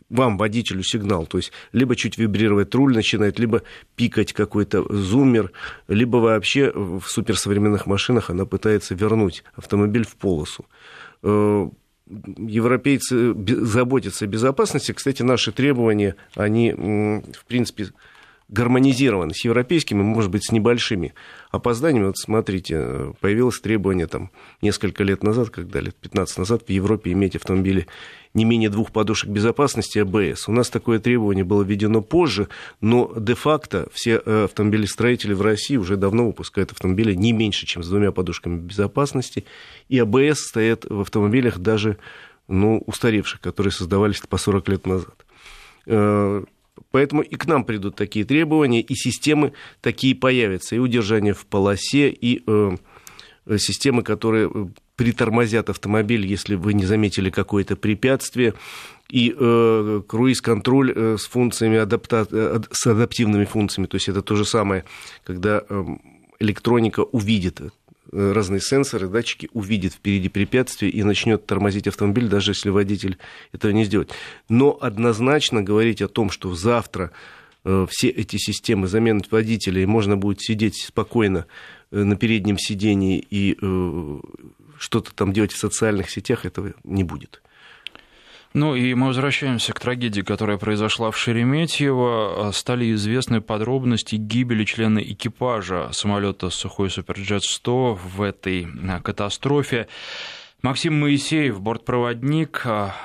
[0.09, 1.27] вам, водителю, сигнал.
[1.27, 3.63] То есть, либо чуть вибрировать руль начинает, либо
[3.95, 5.53] пикать какой-то зуммер,
[5.87, 10.67] либо вообще в суперсовременных машинах она пытается вернуть автомобиль в полосу
[12.37, 13.35] европейцы
[13.65, 14.93] заботятся о безопасности.
[14.93, 17.87] Кстати, наши требования, они, в принципе,
[18.51, 21.15] гармонизированы с европейскими, может быть, с небольшими
[21.51, 22.07] опозданиями.
[22.07, 24.31] Вот смотрите, появилось требование там
[24.61, 27.87] несколько лет назад, когда лет 15 назад в Европе иметь автомобили
[28.35, 30.49] не менее двух подушек безопасности АБС.
[30.49, 32.49] У нас такое требование было введено позже,
[32.81, 37.89] но де-факто все э, автомобилестроители в России уже давно выпускают автомобили не меньше, чем с
[37.89, 39.45] двумя подушками безопасности,
[39.89, 41.99] и АБС стоят в автомобилях даже
[42.47, 45.15] ну, устаревших, которые создавались по 40 лет назад.
[46.81, 51.47] Э, поэтому и к нам придут такие требования, и системы такие появятся, и удержание в
[51.47, 52.77] полосе, и э,
[53.59, 54.51] системы, которые
[54.97, 58.55] притормозят автомобиль, если вы не заметили какое-то препятствие,
[59.09, 62.27] и э, круиз-контроль э, с функциями адапта...
[62.31, 64.85] э, с адаптивными функциями, то есть это то же самое,
[65.25, 65.85] когда э,
[66.39, 67.71] электроника увидит э,
[68.13, 73.19] разные сенсоры, датчики увидит впереди препятствие и начнет тормозить автомобиль, даже если водитель
[73.53, 74.13] этого не сделает.
[74.49, 77.13] Но однозначно говорить о том, что завтра
[77.65, 81.47] э, все эти системы заменят водителей, и можно будет сидеть спокойно
[81.91, 83.57] э, на переднем сидении и
[84.79, 87.43] что-то там делать в социальных сетях, этого не будет.
[88.53, 92.51] Ну и мы возвращаемся к трагедии, которая произошла в Шереметьево.
[92.53, 99.87] Стали известны подробности гибели члена экипажа самолета Сухой Суперджет-100 в этой а, катастрофе.
[100.63, 102.97] Максим Моисеев, бортпроводник, а,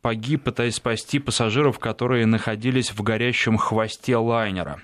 [0.00, 4.80] погиб, пытаясь спасти пассажиров, которые находились в горящем хвосте лайнера.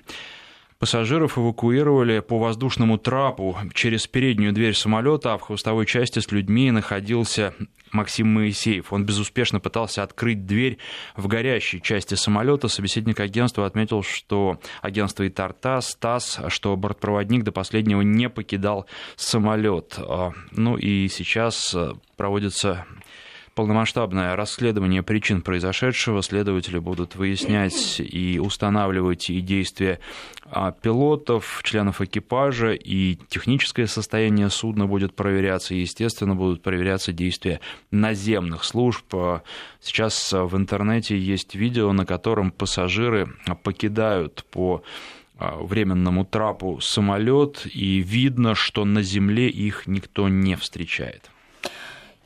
[0.81, 6.71] Пассажиров эвакуировали по воздушному трапу через переднюю дверь самолета, а в хвостовой части с людьми
[6.71, 7.53] находился
[7.91, 8.91] Максим Моисеев.
[8.91, 10.79] Он безуспешно пытался открыть дверь
[11.15, 12.67] в горящей части самолета.
[12.67, 19.99] Собеседник агентства отметил, что агентство Итарта, СТАСС, что бортпроводник до последнего не покидал самолет.
[19.99, 21.75] А, ну и сейчас
[22.17, 22.87] проводится
[23.55, 26.21] полномасштабное расследование причин произошедшего.
[26.21, 29.99] Следователи будут выяснять и устанавливать и действия
[30.45, 37.59] а, пилотов, членов экипажа, и техническое состояние судна будет проверяться, и, естественно, будут проверяться действия
[37.91, 39.05] наземных служб.
[39.13, 39.41] А,
[39.81, 43.27] сейчас в интернете есть видео, на котором пассажиры
[43.63, 44.83] покидают по
[45.37, 51.31] а, временному трапу самолет, и видно, что на земле их никто не встречает.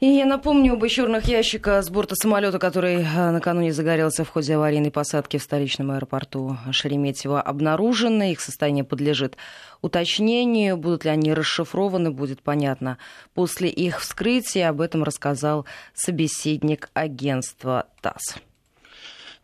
[0.02, 4.56] И я напомню об черных ящика с борта самолета, который э, накануне загорелся в ходе
[4.56, 8.34] аварийной посадки в столичном аэропорту Шереметьево, обнаружены.
[8.34, 9.38] Их состояние подлежит
[9.82, 10.76] уточнению.
[10.76, 12.98] Будут ли они расшифрованы, будет понятно.
[13.34, 18.36] После их вскрытия об этом рассказал собеседник агентства ТАСС.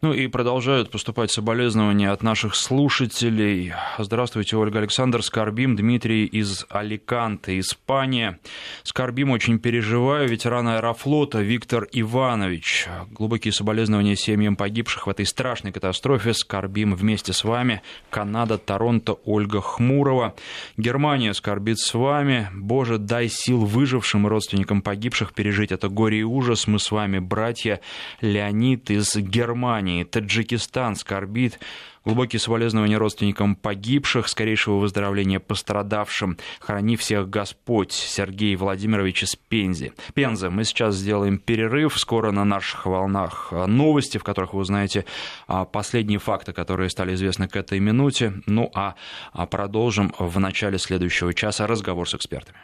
[0.04, 3.72] Ну и продолжают поступать соболезнования от наших слушателей.
[4.00, 5.22] Здравствуйте, Ольга Александр.
[5.22, 8.40] Скорбим Дмитрий из Аликанте, Испания.
[8.82, 10.28] Скорбим очень переживаю.
[10.28, 12.88] Ветеран аэрофлота Виктор Иванович.
[13.12, 16.34] Глубокие соболезнования семьям погибших в этой страшной катастрофе.
[16.34, 17.84] Скорбим вместе с вами.
[18.10, 20.34] Канада, Торонто, Ольга Хмурова.
[20.78, 22.50] Германия скорбит с вами.
[22.56, 26.66] Боже, дай сил выжившим и родственникам погибших пережить это горе и ужас.
[26.66, 27.82] Мы с вами, братья
[28.20, 29.91] Леонид из Германии.
[29.92, 31.60] Армении, Таджикистан скорбит.
[32.04, 36.38] Глубокие соболезнования родственникам погибших, скорейшего выздоровления пострадавшим.
[36.60, 37.92] Храни всех Господь.
[37.92, 39.94] Сергей Владимирович из Пензи.
[40.16, 40.50] Пенза.
[40.50, 42.00] Мы сейчас сделаем перерыв.
[42.00, 45.06] Скоро на наших волнах новости, в которых вы узнаете
[45.48, 48.34] а, последние факты, которые стали известны к этой минуте.
[48.48, 48.96] Ну а,
[49.34, 52.58] а продолжим в начале следующего часа разговор с экспертами.